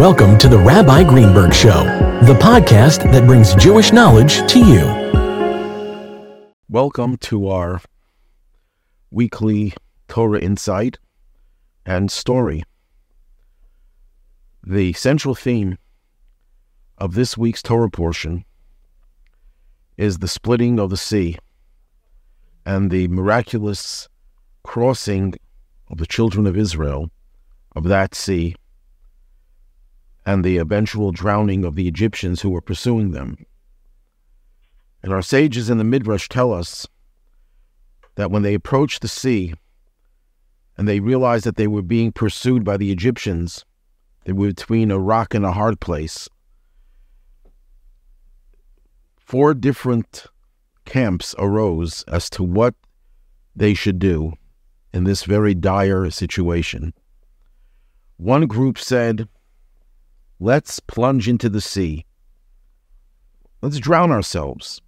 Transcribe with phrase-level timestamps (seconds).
[0.00, 1.84] Welcome to the Rabbi Greenberg Show,
[2.22, 4.86] the podcast that brings Jewish knowledge to you.
[6.70, 7.82] Welcome to our
[9.10, 9.74] weekly
[10.08, 10.98] Torah Insight
[11.84, 12.62] and story.
[14.66, 15.76] The central theme
[16.96, 18.46] of this week's Torah portion
[19.98, 21.36] is the splitting of the sea
[22.64, 24.08] and the miraculous
[24.62, 25.34] crossing
[25.90, 27.10] of the children of Israel
[27.76, 28.56] of that sea
[30.26, 33.44] and the eventual drowning of the Egyptians who were pursuing them.
[35.02, 36.86] And our sages in the Midrash tell us
[38.16, 39.54] that when they approached the sea
[40.76, 43.64] and they realized that they were being pursued by the Egyptians,
[44.24, 46.28] they were between a rock and a hard place.
[49.16, 50.26] Four different
[50.84, 52.74] camps arose as to what
[53.54, 54.32] they should do
[54.92, 56.92] in this very dire situation.
[58.16, 59.28] One group said,
[60.42, 62.06] Let's plunge into the sea.
[63.60, 64.80] Let's drown ourselves.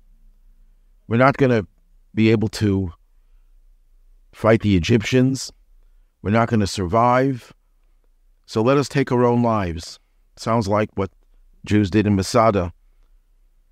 [1.08, 1.66] We're not going to
[2.14, 2.90] be able to
[4.32, 5.52] fight the Egyptians.
[6.22, 7.52] We're not going to survive.
[8.46, 9.98] So let us take our own lives.
[10.36, 11.10] Sounds like what
[11.66, 12.72] Jews did in Masada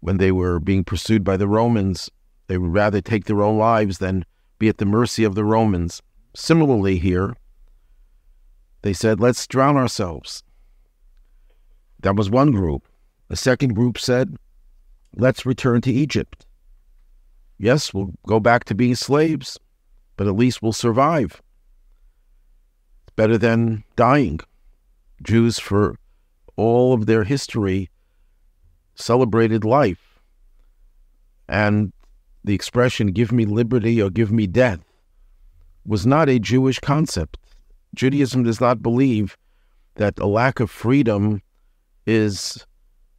[0.00, 2.10] when they were being pursued by the Romans.
[2.48, 4.26] They would rather take their own lives than
[4.58, 6.02] be at the mercy of the Romans.
[6.36, 7.36] Similarly, here,
[8.82, 10.42] they said, let's drown ourselves.
[12.02, 12.86] That was one group.
[13.28, 14.36] A second group said,
[15.16, 16.46] let's return to Egypt.
[17.58, 19.58] Yes, we'll go back to being slaves,
[20.16, 21.42] but at least we'll survive.
[23.02, 24.40] It's better than dying.
[25.22, 25.96] Jews, for
[26.56, 27.90] all of their history,
[28.94, 30.20] celebrated life.
[31.48, 31.92] And
[32.44, 34.80] the expression, give me liberty or give me death,
[35.84, 37.36] was not a Jewish concept.
[37.94, 39.36] Judaism does not believe
[39.96, 41.42] that a lack of freedom
[42.10, 42.66] is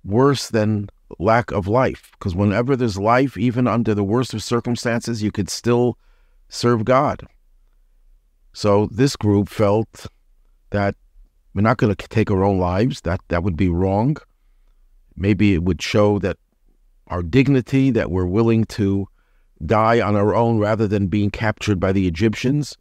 [0.04, 2.12] worse than lack of life.
[2.14, 5.98] Because whenever there's life, even under the worst of circumstances, you could still
[6.50, 7.24] serve God.
[8.54, 10.08] So this group felt
[10.72, 10.96] that
[11.54, 13.02] we're not going to take our own lives.
[13.02, 14.18] That that would be wrong.
[15.16, 16.38] Maybe it would show that
[17.08, 19.08] our dignity, that we're willing to
[19.66, 22.78] die on our own rather than being captured by the Egyptians.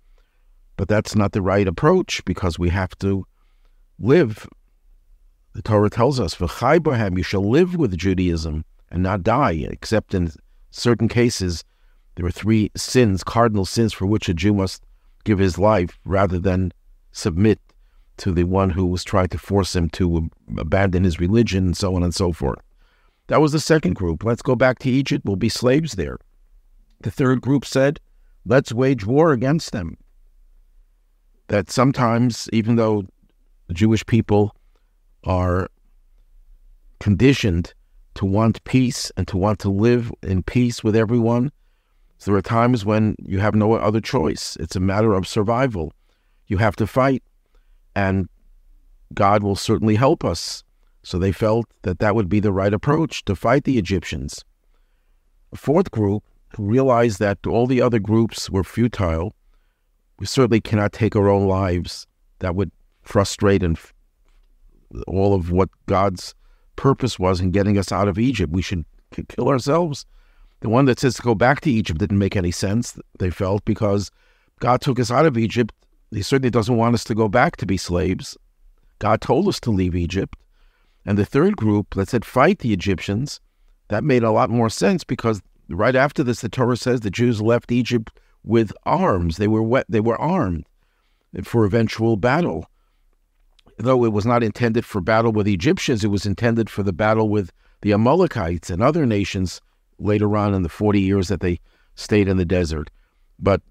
[0.77, 3.27] But that's not the right approach because we have to
[3.99, 4.49] live
[5.53, 10.31] the Torah tells us, "V'chai you shall live with Judaism and not die." Except in
[10.71, 11.65] certain cases,
[12.15, 14.85] there are three sins, cardinal sins, for which a Jew must
[15.25, 16.73] give his life rather than
[17.13, 17.59] submit
[18.19, 21.95] to the one who was trying to force him to abandon his religion, and so
[21.95, 22.61] on and so forth.
[23.29, 24.25] That was the second group.
[24.25, 25.25] Let's go back to Egypt.
[25.25, 26.19] We'll be slaves there.
[27.01, 28.01] The third group said,
[28.45, 29.97] let's wage war against them.
[31.49, 33.05] That sometimes, even though
[33.73, 34.55] Jewish people
[35.25, 35.69] are
[36.99, 37.75] conditioned
[38.15, 41.51] to want peace and to want to live in peace with everyone.
[42.19, 44.57] So there are times when you have no other choice.
[44.61, 45.93] It's a matter of survival.
[46.49, 47.23] You have to fight,
[47.95, 48.29] and
[49.15, 50.63] God will certainly help us.
[51.03, 54.45] So they felt that that would be the right approach to fight the Egyptians.
[55.53, 56.23] A fourth group
[56.59, 59.35] realized that all the other groups were futile.
[60.19, 62.07] We certainly cannot take our own lives.
[62.41, 62.71] That would
[63.03, 63.79] frustrate and
[65.07, 66.35] all of what God's
[66.77, 68.53] purpose was in getting us out of Egypt.
[68.53, 68.85] We should
[69.29, 70.07] kill ourselves.
[70.61, 73.65] The one that says to go back to Egypt didn't make any sense, they felt,
[73.65, 74.11] because
[74.61, 75.75] God took us out of Egypt.
[76.11, 78.37] He certainly doesn't want us to go back to be slaves.
[78.99, 80.37] God told us to leave Egypt.
[81.07, 83.41] And the third group that said fight the Egyptians,
[83.89, 87.41] that made a lot more sense because right after this, the Torah says the Jews
[87.41, 89.39] left Egypt with arms.
[89.39, 90.67] They were wet, they were armed
[91.45, 92.67] for eventual battle
[93.85, 97.29] though it was not intended for battle with Egyptians, it was intended for the battle
[97.29, 97.51] with
[97.83, 99.61] the Amalekites and other nations
[99.99, 101.61] later on in the 40 years that they
[101.95, 102.91] stayed in the desert.
[103.39, 103.63] But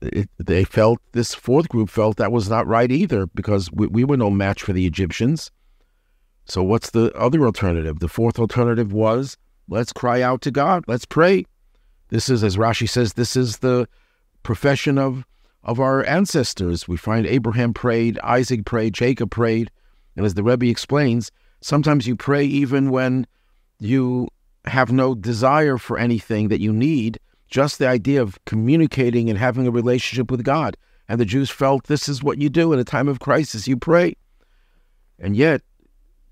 [0.00, 4.04] it, they felt, this fourth group felt that was not right either because we, we
[4.04, 5.50] were no match for the Egyptians.
[6.44, 7.98] So, what's the other alternative?
[7.98, 9.36] The fourth alternative was
[9.68, 11.44] let's cry out to God, let's pray.
[12.08, 13.86] This is, as Rashi says, this is the
[14.42, 15.26] profession of
[15.64, 16.88] of our ancestors.
[16.88, 19.70] We find Abraham prayed, Isaac prayed, Jacob prayed.
[20.16, 23.26] And as the Rebbe explains, sometimes you pray even when
[23.78, 24.28] you
[24.64, 27.18] have no desire for anything that you need,
[27.48, 30.76] just the idea of communicating and having a relationship with God.
[31.08, 33.76] And the Jews felt this is what you do in a time of crisis, you
[33.76, 34.16] pray.
[35.18, 35.62] And yet,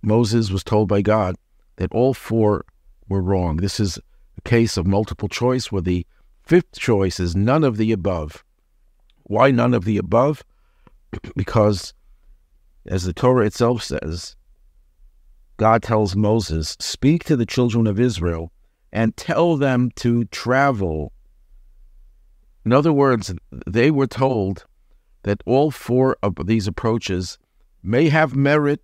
[0.02, 1.36] Moses was told by God
[1.76, 2.64] that all four
[3.08, 3.56] were wrong.
[3.56, 3.98] This is
[4.36, 6.06] a case of multiple choice where the
[6.42, 8.44] fifth choice is none of the above.
[9.28, 10.44] Why none of the above?
[11.36, 11.94] because
[12.86, 14.36] as the Torah itself says,
[15.56, 18.52] God tells Moses, Speak to the children of Israel
[18.92, 21.12] and tell them to travel.
[22.64, 23.34] In other words,
[23.66, 24.64] they were told
[25.22, 27.38] that all four of these approaches
[27.82, 28.80] may have merit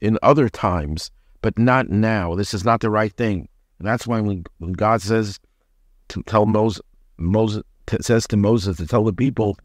[0.00, 2.34] in other times, but not now.
[2.34, 3.48] This is not the right thing.
[3.78, 5.40] And that's why when, when God says
[6.08, 6.82] to tell Moses,
[7.16, 7.62] Moses
[8.00, 9.56] says to Moses to tell the people,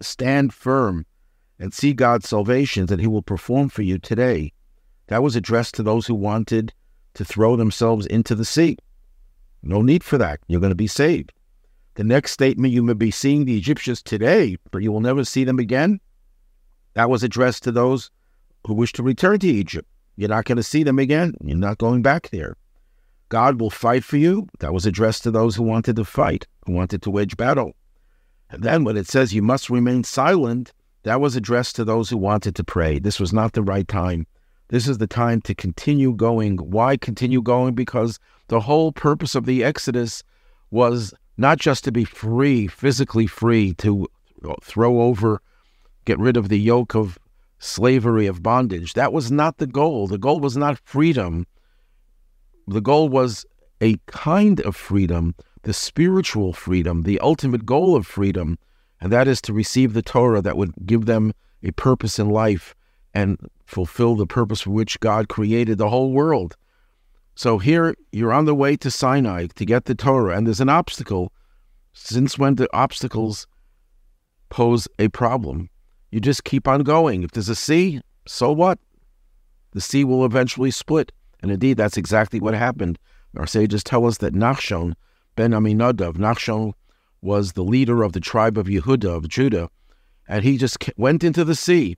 [0.00, 1.06] stand firm
[1.58, 4.52] and see God's salvation that he will perform for you today.
[5.08, 6.72] That was addressed to those who wanted
[7.14, 8.76] to throw themselves into the sea.
[9.62, 10.40] No need for that.
[10.46, 11.32] You're going to be saved.
[11.94, 15.44] The next statement, you may be seeing the Egyptians today, but you will never see
[15.44, 16.00] them again.
[16.94, 18.10] That was addressed to those
[18.66, 19.88] who wish to return to Egypt.
[20.16, 21.34] You're not going to see them again.
[21.42, 22.56] You're not going back there.
[23.28, 24.48] God will fight for you.
[24.60, 27.74] That was addressed to those who wanted to fight, who wanted to wage battle.
[28.54, 30.72] And then when it says you must remain silent,
[31.02, 33.00] that was addressed to those who wanted to pray.
[33.00, 34.26] This was not the right time.
[34.68, 36.56] This is the time to continue going.
[36.58, 37.74] Why continue going?
[37.74, 40.22] Because the whole purpose of the Exodus
[40.70, 44.06] was not just to be free, physically free, to
[44.62, 45.42] throw over,
[46.04, 47.18] get rid of the yoke of
[47.58, 48.94] slavery, of bondage.
[48.94, 50.06] That was not the goal.
[50.06, 51.46] The goal was not freedom.
[52.68, 53.44] The goal was
[53.80, 58.58] a kind of freedom, the spiritual freedom, the ultimate goal of freedom,
[59.00, 61.32] and that is to receive the Torah that would give them
[61.62, 62.74] a purpose in life
[63.12, 66.56] and fulfill the purpose for which God created the whole world.
[67.34, 70.68] So here you're on the way to Sinai to get the Torah, and there's an
[70.68, 71.32] obstacle.
[71.92, 73.46] Since when do obstacles
[74.50, 75.70] pose a problem?
[76.10, 77.22] You just keep on going.
[77.22, 78.78] If there's a sea, so what?
[79.72, 81.10] The sea will eventually split.
[81.42, 82.98] And indeed, that's exactly what happened.
[83.36, 84.94] Our sages tell us that Nachshon
[85.36, 86.72] ben Aminadav, Nachshon
[87.22, 89.70] was the leader of the tribe of Yehuda, of Judah,
[90.28, 91.96] and he just went into the sea,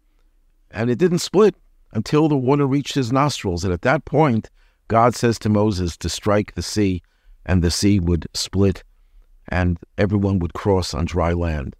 [0.70, 1.54] and it didn't split
[1.92, 3.64] until the water reached his nostrils.
[3.64, 4.50] And at that point,
[4.88, 7.02] God says to Moses to strike the sea,
[7.44, 8.82] and the sea would split,
[9.48, 11.74] and everyone would cross on dry land.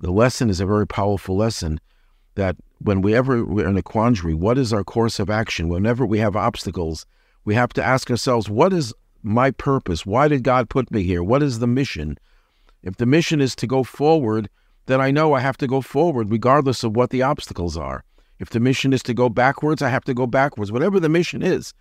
[0.00, 1.80] The lesson is a very powerful lesson
[2.34, 5.68] that when we ever we're in a quandary, what is our course of action?
[5.68, 7.06] Whenever we have obstacles,
[7.44, 10.04] we have to ask ourselves, what is my purpose?
[10.06, 11.22] Why did God put me here?
[11.22, 12.18] What is the mission?
[12.82, 14.48] If the mission is to go forward,
[14.86, 18.04] then I know I have to go forward regardless of what the obstacles are.
[18.38, 21.42] If the mission is to go backwards, I have to go backwards, whatever the mission
[21.42, 21.72] is.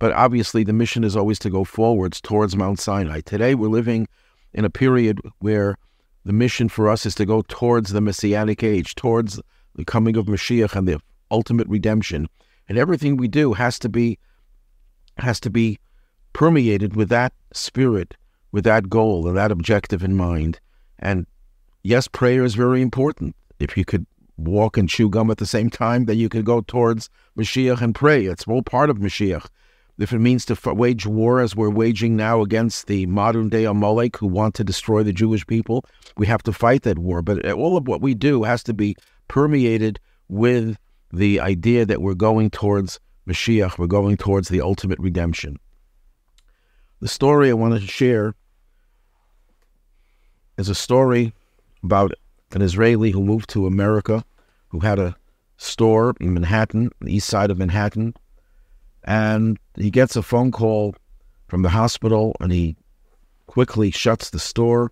[0.00, 3.20] But obviously, the mission is always to go forwards towards Mount Sinai.
[3.20, 4.08] Today, we're living
[4.52, 5.76] in a period where
[6.24, 9.40] the mission for us is to go towards the Messianic age, towards
[9.74, 12.28] the coming of Mashiach and the ultimate redemption.
[12.68, 14.18] And everything we do has to be
[15.18, 15.78] has to be
[16.38, 18.14] permeated with that spirit,
[18.52, 20.60] with that goal and that objective in mind.
[21.00, 21.26] And
[21.82, 23.34] yes, prayer is very important.
[23.58, 24.06] If you could
[24.36, 27.92] walk and chew gum at the same time, then you could go towards Mashiach and
[27.92, 28.26] pray.
[28.26, 29.48] It's all part of Mashiach
[29.98, 34.16] if it means to wage war as we're waging now against the modern day Amalek
[34.16, 35.84] who want to destroy the Jewish people,
[36.16, 37.20] we have to fight that war.
[37.20, 38.94] But all of what we do has to be
[39.26, 39.98] permeated
[40.28, 40.78] with
[41.12, 45.58] the idea that we're going towards Mashiach, we're going towards the ultimate redemption.
[47.00, 48.34] The story I wanted to share
[50.56, 51.32] is a story
[51.84, 52.12] about
[52.50, 54.24] an Israeli who moved to America,
[54.70, 55.14] who had a
[55.58, 58.14] store in Manhattan, the east side of Manhattan,
[59.04, 60.96] and he gets a phone call
[61.46, 62.76] from the hospital and he
[63.46, 64.90] quickly shuts the store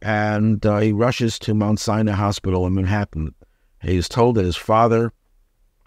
[0.00, 3.34] and uh, he rushes to Mount Sinai Hospital in Manhattan.
[3.82, 5.12] He is told that his father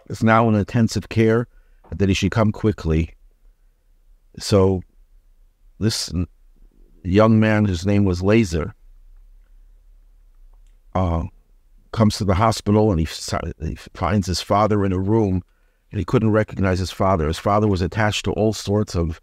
[0.07, 1.47] is now in intensive care
[1.89, 3.15] and that he should come quickly.
[4.37, 4.83] So
[5.81, 6.11] this
[7.03, 8.73] young man, whose name was Lazer,
[10.95, 11.23] uh,
[11.91, 13.07] comes to the hospital and he,
[13.61, 15.43] he finds his father in a room
[15.91, 17.27] and he couldn't recognize his father.
[17.27, 19.19] His father was attached to all sorts of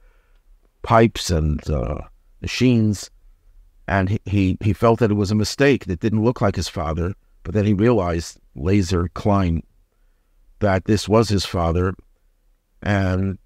[0.83, 1.99] pipes and uh,
[2.43, 3.11] machines,
[3.87, 5.87] and he, he, he felt that it was a mistake.
[5.87, 9.63] That didn't look like his father, but then he realized, Lazer Klein,
[10.61, 11.95] that this was his father,
[12.83, 13.39] and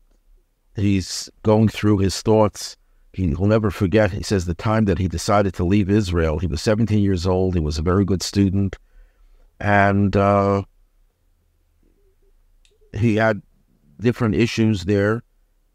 [0.74, 2.76] he's going through his thoughts.
[3.12, 6.38] He will never forget, he says, the time that he decided to leave Israel.
[6.38, 7.54] He was 17 years old.
[7.54, 8.78] He was a very good student.
[9.60, 10.62] And uh,
[12.94, 13.42] he had
[14.00, 15.22] different issues there,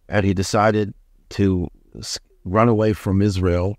[0.10, 0.94] and he decided
[1.30, 1.68] to
[2.44, 3.78] run away from Israel,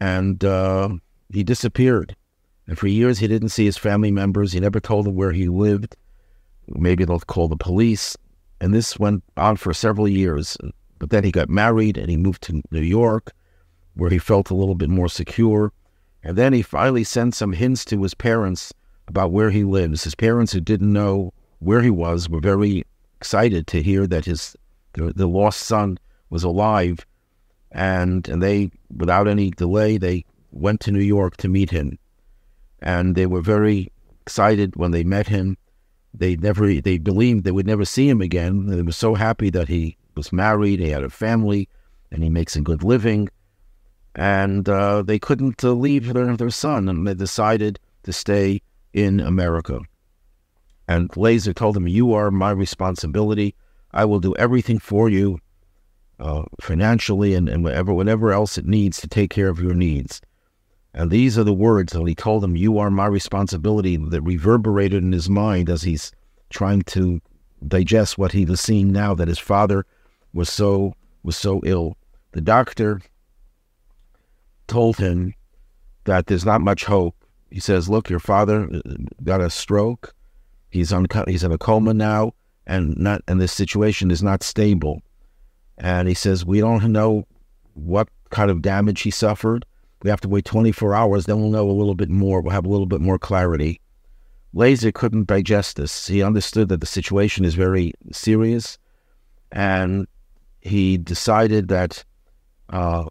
[0.00, 0.88] and uh,
[1.32, 2.16] he disappeared.
[2.66, 4.52] And for years, he didn't see his family members.
[4.52, 5.96] He never told them where he lived.
[6.68, 8.16] Maybe they'll call the police.
[8.60, 10.56] And this went on for several years.
[11.00, 13.32] But then he got married and he moved to New York,
[13.94, 15.72] where he felt a little bit more secure.
[16.22, 18.72] And then he finally sent some hints to his parents
[19.08, 20.04] about where he lives.
[20.04, 22.84] His parents, who didn't know where he was, were very
[23.16, 24.54] excited to hear that his
[24.92, 27.06] the, the lost son was alive,
[27.72, 31.98] and and they, without any delay, they went to New York to meet him,
[32.80, 33.90] and they were very
[34.20, 35.56] excited when they met him.
[36.12, 38.66] They never they believed they would never see him again.
[38.66, 41.68] They were so happy that he was married, he had a family,
[42.10, 43.28] and he makes a good living.
[44.14, 48.62] And uh, they couldn't uh, leave their, their son, and they decided to stay
[48.92, 49.80] in America.
[50.88, 53.54] And Lazer told him, You are my responsibility.
[53.92, 55.38] I will do everything for you
[56.18, 60.20] uh, financially and, and whatever, whatever else it needs to take care of your needs.
[60.92, 65.02] And these are the words that he told him, You are my responsibility, that reverberated
[65.02, 66.12] in his mind as he's
[66.50, 67.20] trying to
[67.66, 69.86] digest what he was seeing now that his father
[70.32, 71.96] was so was so ill.
[72.32, 73.00] The doctor
[74.66, 75.34] told him
[76.04, 77.16] that there's not much hope.
[77.50, 78.80] He says, "Look, your father uh,
[79.22, 80.14] got a stroke.
[80.70, 82.32] He's on he's in a coma now,
[82.66, 85.02] and not and this situation is not stable."
[85.76, 87.26] And he says, "We don't know
[87.74, 89.66] what kind of damage he suffered.
[90.02, 91.26] We have to wait 24 hours.
[91.26, 92.40] Then we'll know a little bit more.
[92.40, 93.80] We'll have a little bit more clarity."
[94.54, 96.08] Lazer couldn't digest this.
[96.08, 98.78] He understood that the situation is very serious,
[99.52, 100.06] and
[100.60, 102.04] he decided that
[102.68, 103.04] uh,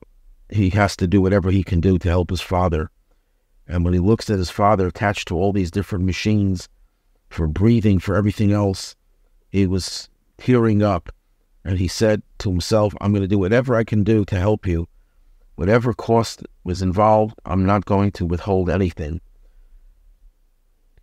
[0.50, 2.90] he has to do whatever he can do to help his father.
[3.68, 6.70] And when he looks at his father attached to all these different machines
[7.30, 8.96] for breathing, for everything else,
[9.50, 11.10] he was tearing up.
[11.64, 14.66] And he said to himself, I'm going to do whatever I can do to help
[14.66, 14.88] you.
[15.56, 19.22] Whatever cost was involved, I'm not going to withhold anything.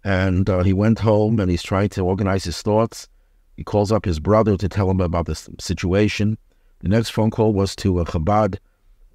[0.03, 3.09] And uh, he went home and he's trying to organize his thoughts.
[3.57, 6.39] He calls up his brother to tell him about this situation.
[6.81, 8.59] The next phone call was to a Chabad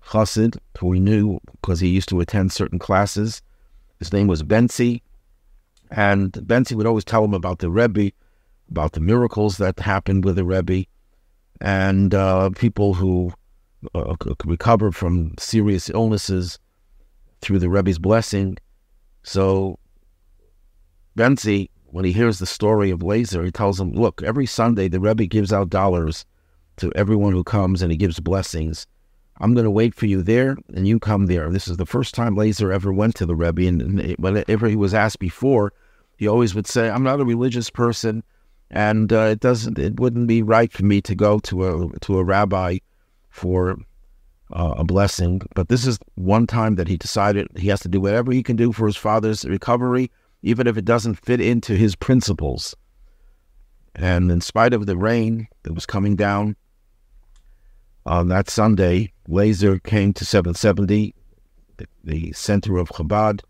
[0.08, 3.42] Chassid, who he knew because he used to attend certain classes.
[4.00, 5.02] His name was Benzi.
[5.92, 8.12] And Benzi would always tell him about the Rebbe,
[8.70, 10.86] about the miracles that happened with the Rebbe,
[11.60, 13.34] and uh, people who
[13.94, 16.58] uh, recovered from serious illnesses
[17.42, 18.58] through the Rebbe's blessing.
[19.24, 19.78] So
[21.18, 25.00] Benzi when he hears the story of Lazer, he tells him, Look, every Sunday the
[25.00, 26.26] Rebbe gives out dollars
[26.78, 28.88] to everyone who comes and he gives blessings.
[29.40, 31.50] I'm going to wait for you there and you come there.
[31.50, 33.68] This is the first time Lazer ever went to the Rebbe.
[33.68, 35.74] And whenever he was asked before,
[36.18, 38.24] he always would say, I'm not a religious person
[38.70, 42.20] and uh, it doesn't, it wouldn't be right for me to go to a, to
[42.20, 42.78] a rabbi
[43.30, 43.78] for
[44.54, 45.42] uh, a blessing.
[45.56, 48.56] But this is one time that he decided he has to do whatever he can
[48.56, 50.10] do for his father's recovery
[50.42, 52.76] even if it doesn't fit into his principles.
[53.96, 56.56] And in spite of the rain that was coming down
[58.06, 61.14] on that Sunday, Lazer came to 770,
[62.04, 63.42] the, center of Chabad,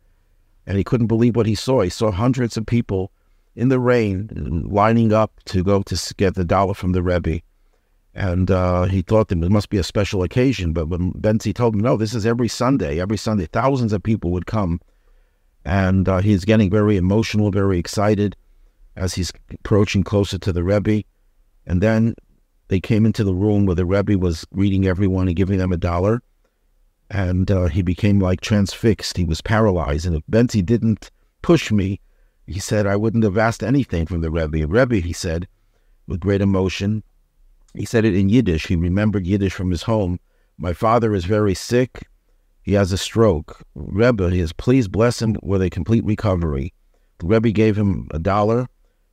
[0.65, 1.81] and he couldn't believe what he saw.
[1.81, 3.11] He saw hundreds of people
[3.55, 4.29] in the rain
[4.69, 7.41] lining up to go to get the dollar from the Rebbe.
[8.13, 10.73] And uh, he thought that it must be a special occasion.
[10.73, 14.31] But when Benzi told him, no, this is every Sunday, every Sunday, thousands of people
[14.31, 14.81] would come
[15.65, 18.35] and uh, he's getting very emotional, very excited
[18.95, 21.03] as he's approaching closer to the Rebbe.
[21.65, 22.15] And then
[22.67, 25.77] they came into the room where the Rebbe was greeting everyone and giving them a
[25.77, 26.21] dollar.
[27.09, 29.17] And uh, he became like transfixed.
[29.17, 30.05] He was paralyzed.
[30.05, 31.99] And if Benzi didn't push me,
[32.47, 34.65] he said, I wouldn't have asked anything from the Rebbe.
[34.65, 35.47] Rebbe, he said,
[36.07, 37.03] with great emotion,
[37.75, 38.67] he said it in Yiddish.
[38.67, 40.19] He remembered Yiddish from his home.
[40.57, 42.07] My father is very sick
[42.63, 43.61] he has a stroke.
[43.75, 46.73] Rebbe, he has please bless him with a complete recovery.
[47.19, 48.67] The Rebbe gave him a dollar,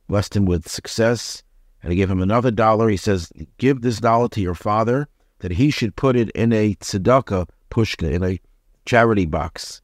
[0.07, 1.43] blessed him with success,
[1.81, 2.89] and he gave him another dollar.
[2.89, 5.07] He says, Give this dollar to your father,
[5.39, 8.39] that he should put it in a tzedakah pushka, in a
[8.85, 9.81] charity box.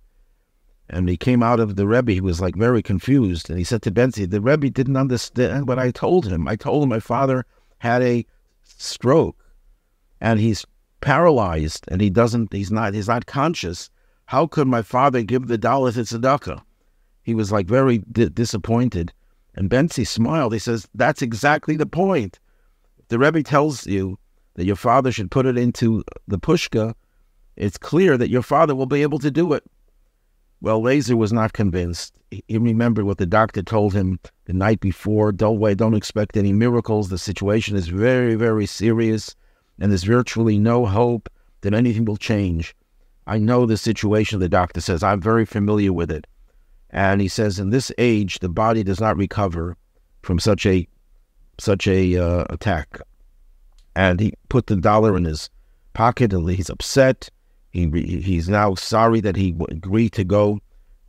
[0.90, 3.50] And he came out of the Rebbe, he was like very confused.
[3.50, 6.48] And he said to Benzi, The Rebbe didn't understand what I told him.
[6.48, 7.46] I told him my father
[7.80, 8.26] had a
[8.64, 9.36] stroke
[10.22, 10.66] and he's
[11.02, 13.90] paralyzed and he doesn't he's not he's not conscious
[14.28, 16.62] how could my father give the dollar to tzedakah?
[17.22, 19.14] He was like very di- disappointed.
[19.56, 20.54] And benzi smiled.
[20.54, 22.40] He says that's exactly the point.
[23.08, 24.18] The rebbe tells you
[24.56, 26.96] that your father should put it into the pushka.
[27.56, 29.64] It's clear that your father will be able to do it.
[30.62, 32.18] Well Lazer was not convinced.
[32.32, 35.32] He remembered what the doctor told him the night before.
[35.32, 37.10] Don't wait don't expect any miracles.
[37.10, 39.36] The situation is very very serious
[39.80, 41.30] and there's virtually no hope
[41.62, 42.76] that anything will change.
[43.28, 45.04] I know the situation, the doctor says.
[45.04, 46.28] I'm very familiar with it.
[46.92, 49.76] And he says, in this age, the body does not recover
[50.22, 50.88] from such a
[51.58, 53.00] such a uh, attack.
[53.96, 55.50] And he put the dollar in his
[55.94, 57.30] pocket, and he's upset.
[57.72, 57.90] He
[58.22, 60.60] he's now sorry that he agreed to go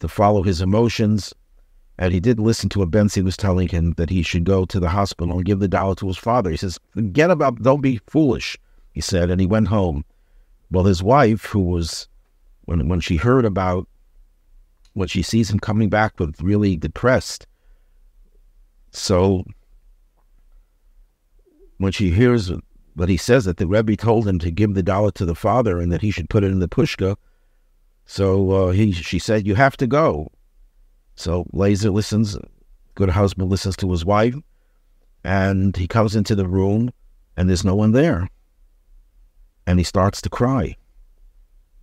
[0.00, 1.32] to follow his emotions.
[1.98, 4.78] And he did listen to what Benzi was telling him that he should go to
[4.78, 6.50] the hospital and give the dollar to his father.
[6.50, 8.58] He says, Forget about, don't be foolish,
[8.92, 9.30] he said.
[9.30, 10.04] And he went home.
[10.70, 12.08] Well, his wife, who was,
[12.66, 13.88] when, when she heard about,
[14.92, 17.46] when she sees him coming back with really depressed,
[18.90, 19.44] so
[21.78, 22.50] when she hears
[22.96, 25.78] that he says that the Rebbe told him to give the dollar to the father
[25.78, 27.16] and that he should put it in the pushka,
[28.06, 30.30] so uh, he she said, "You have to go."
[31.16, 32.36] So Lazer listens,
[32.94, 34.36] good husband listens to his wife,
[35.24, 36.90] and he comes into the room,
[37.36, 38.28] and there's no one there,
[39.66, 40.76] and he starts to cry.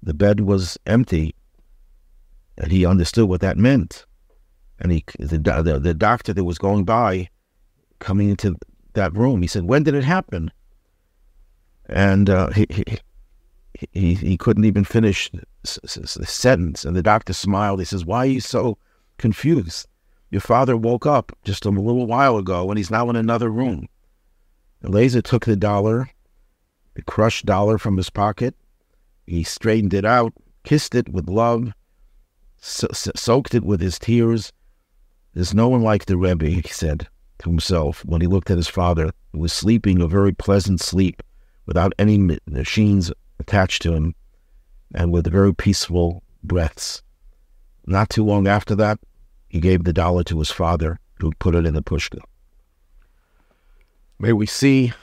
[0.01, 1.35] The bed was empty,
[2.57, 4.05] and he understood what that meant.
[4.79, 7.29] And he, the, the, the doctor that was going by,
[7.99, 8.55] coming into
[8.93, 10.51] that room, he said, "When did it happen?"
[11.87, 12.83] And uh, he, he
[13.91, 16.85] he he couldn't even finish the sentence.
[16.85, 17.79] And the doctor smiled.
[17.79, 18.77] He says, "Why are you so
[19.17, 19.87] confused?
[20.29, 23.87] Your father woke up just a little while ago, and he's now in another room."
[24.83, 26.09] Eliezer took the dollar,
[26.95, 28.55] the crushed dollar from his pocket.
[29.25, 31.71] He straightened it out, kissed it with love,
[32.57, 34.51] so- soaked it with his tears.
[35.33, 37.07] There's no one like the Rebbe, he said
[37.39, 41.21] to himself when he looked at his father, who was sleeping a very pleasant sleep
[41.65, 42.17] without any
[42.47, 44.15] machines attached to him
[44.95, 47.02] and with very peaceful breaths.
[47.85, 48.99] Not too long after that,
[49.49, 52.19] he gave the dollar to his father, who put it in the pushka.
[54.19, 54.93] May we see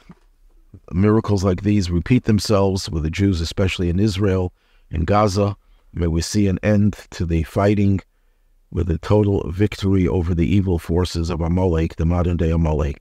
[0.93, 4.53] miracles like these repeat themselves with the Jews, especially in Israel,
[4.91, 5.57] in Gaza.
[5.93, 8.01] May we see an end to the fighting
[8.71, 12.99] with a total victory over the evil forces of Amalek, the modern day Amalek.